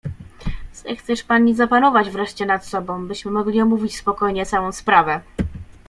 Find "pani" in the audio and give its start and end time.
1.23-1.55